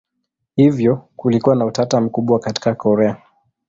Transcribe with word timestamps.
Hivyo 0.55 1.09
kulikuwa 1.15 1.55
na 1.55 1.65
utata 1.65 2.01
mkubwa 2.01 2.39
katika 2.39 2.75
Korea. 2.75 3.17